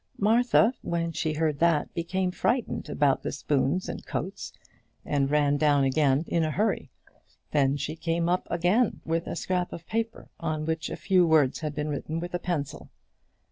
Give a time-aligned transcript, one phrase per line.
[0.17, 4.51] Martha, when she heard that, became frightened about the spoons and coats,
[5.05, 6.89] and ran down again in a hurry.
[7.51, 11.59] Then she came up again with a scrap of paper, on which a few words
[11.59, 12.89] had been written with a pencil.